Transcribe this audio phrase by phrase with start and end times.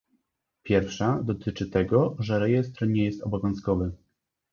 [0.63, 3.91] Pierwsza dotyczy tego, że rejestr nie jest obowiązkowy